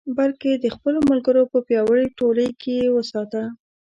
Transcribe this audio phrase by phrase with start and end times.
[0.17, 3.43] بلکې د خپلو ملګرو په پیاوړې ټولۍ کې یې وساته.